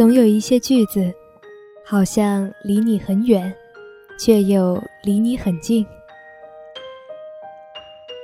[0.00, 1.12] 总有一些句子，
[1.84, 3.54] 好像离你很远，
[4.18, 5.86] 却又离你很近。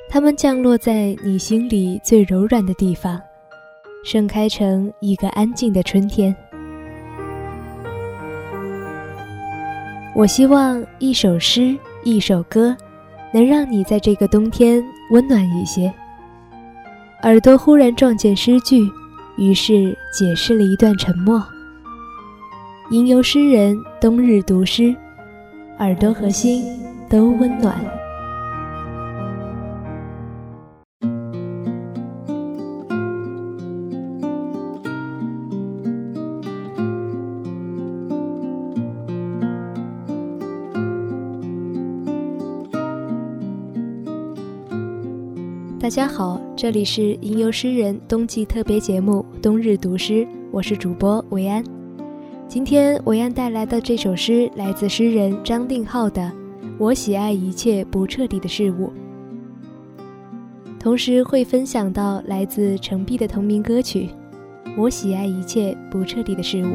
[0.08, 3.20] 它们降落在你心里最柔软的地方，
[4.02, 6.34] 盛开成一个安静的春天。
[10.14, 12.74] 我希望一首诗，一首歌，
[13.34, 15.92] 能让你在这个冬天温暖一些。
[17.24, 18.90] 耳朵忽然撞见诗句，
[19.36, 21.46] 于是解释了一段沉默。
[22.88, 24.94] 吟游诗人冬日读诗，
[25.80, 26.62] 耳朵和心
[27.10, 27.74] 都温暖。
[45.80, 51.75] 大家好，这里是吟游诗人冬季特别节目《冬日读诗》，我是主播维安。
[52.48, 56.22] 今天维安带来的这首诗来自诗人张定浩的
[56.78, 58.92] 《我喜爱一切不彻底的事物》，
[60.78, 64.08] 同时会分享到来自程璧的同名歌曲
[64.76, 66.68] 《我喜爱一切不彻底的事物》。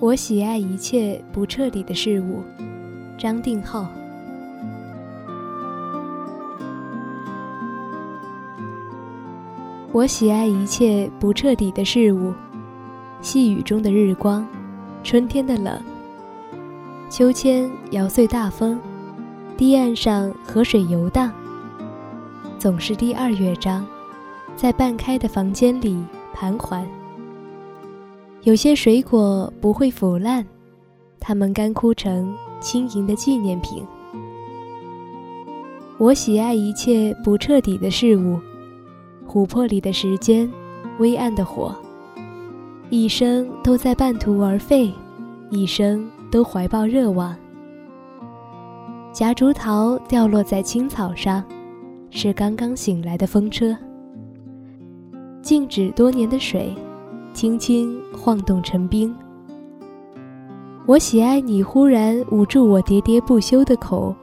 [0.00, 2.42] 我喜爱一切不彻底的事物，
[3.18, 3.86] 张定浩。
[9.92, 12.32] 我喜爱一切不彻底的事物，
[13.20, 14.46] 细雨中的日光，
[15.04, 15.78] 春天的冷，
[17.10, 18.80] 秋千摇碎大风，
[19.58, 21.30] 堤岸上河水游荡。
[22.58, 23.86] 总是第二乐章，
[24.56, 26.88] 在半开的房间里盘桓。
[28.42, 30.44] 有些水果不会腐烂，
[31.18, 33.84] 它们干枯成轻盈的纪念品。
[35.98, 38.38] 我喜爱一切不彻底的事物，
[39.28, 40.50] 琥珀里的时间，
[40.98, 41.74] 微暗的火，
[42.88, 44.90] 一生都在半途而废，
[45.50, 47.36] 一生都怀抱热望。
[49.12, 51.44] 夹竹桃掉落在青草上，
[52.08, 53.76] 是刚刚醒来的风车。
[55.42, 56.74] 静止多年的水。
[57.40, 59.16] 轻轻晃动成冰。
[60.84, 64.14] 我喜爱你忽然捂住我喋喋不休的口，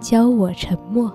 [0.00, 1.12] 教我沉默。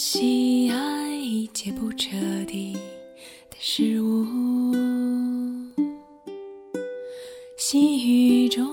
[0.00, 2.16] 喜爱一切不彻
[2.46, 2.72] 底
[3.50, 4.72] 的事物，
[7.58, 8.64] 细雨中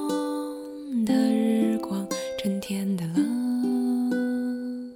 [1.03, 4.93] 的日光，春天的冷。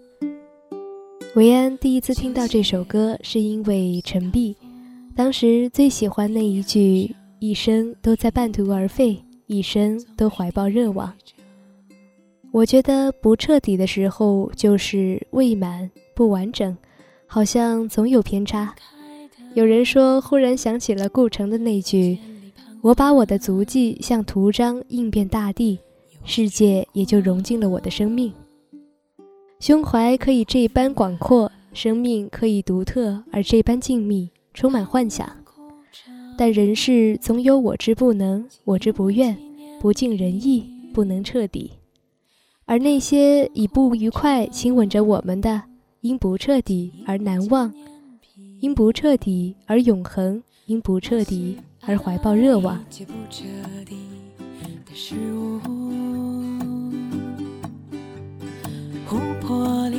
[1.33, 4.56] 维安第一次听到这首歌，是因为陈璧，
[5.15, 11.12] 当时最喜欢那一句“一生都在半途而废，一生都怀抱热望”。
[12.53, 15.89] 我觉得不彻底的时候，就是未满。
[16.19, 16.75] 不完整，
[17.27, 18.75] 好像总有偏差。
[19.54, 22.19] 有人说，忽然想起了顾城的那句
[22.83, 25.80] ：“我把我的足迹像图章印遍大地，
[26.25, 28.33] 世界也就融进了我的生命。”
[29.62, 35.25] 胸怀可以这般广阔，生命可以独特而这般静谧，充满幻想。
[36.38, 39.38] 但人世总有我之不能，我之不愿，
[39.80, 41.72] 不尽人意，不能彻底。
[42.65, 45.63] 而那些以不愉快亲吻着我们的。
[46.01, 47.74] 因不彻底而难忘，
[48.62, 52.81] 因不彻底而永恒，因不彻底而怀抱热望。
[59.06, 59.90] 湖泊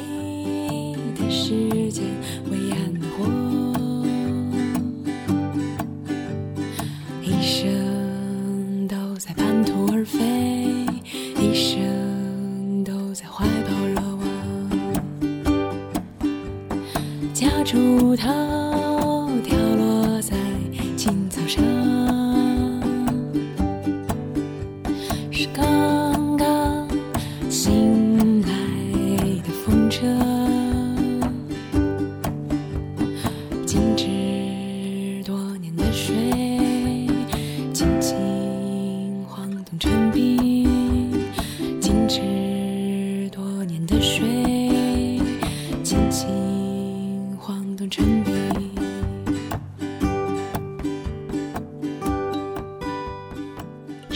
[17.60, 18.26] 夹住头
[19.44, 20.34] 掉落在
[20.96, 21.62] 青草上，
[25.30, 26.88] 是刚刚
[27.50, 28.48] 醒来
[29.42, 30.06] 的风车，
[33.66, 34.06] 静止
[35.22, 36.16] 多年的水，
[37.74, 38.16] 轻轻
[39.28, 40.66] 晃动成冰，
[41.78, 44.29] 静止多年的水，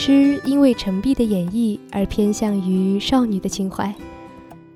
[0.07, 3.91] 诗因为陈璧的演绎而偏向于少女的情怀。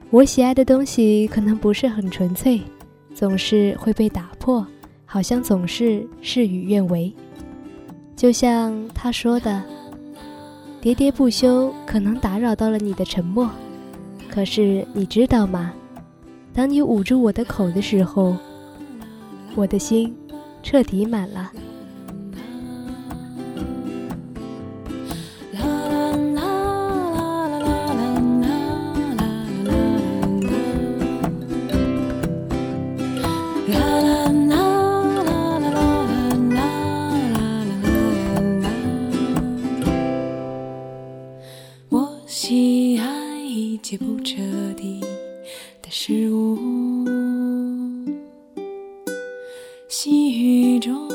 [0.08, 2.62] 我喜爱的东西可能不是很纯粹，
[3.14, 4.66] 总是会被打破，
[5.04, 7.12] 好像总是事与愿违。
[8.16, 9.62] 就像他说的
[10.80, 13.50] ：“喋喋不休可能打扰到了你的沉默，
[14.30, 15.74] 可是你知道吗？
[16.54, 18.34] 当你捂住我的口的时候，
[19.54, 20.16] 我的心
[20.62, 21.52] 彻底满了。”
[42.30, 44.36] 喜爱一切不彻
[44.76, 45.00] 底
[45.80, 46.58] 的事物，
[49.88, 51.08] 细雨中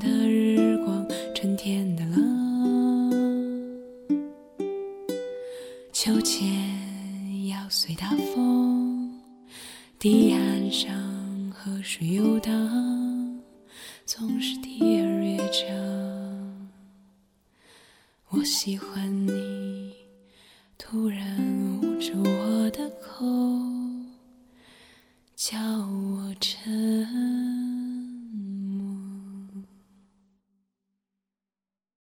[0.00, 1.06] 的日光，
[1.36, 3.78] 春天的冷，
[5.92, 6.48] 秋千
[7.46, 9.16] 要随大风，
[10.00, 10.92] 堤岸上
[11.52, 12.52] 河水游荡，
[14.04, 15.68] 总是第二乐章。
[18.30, 19.32] 我喜欢你，
[20.90, 21.20] 突然
[21.82, 22.47] 捂住我